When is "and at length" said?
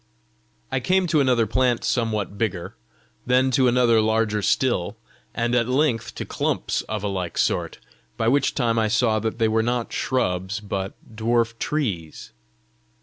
5.31-6.15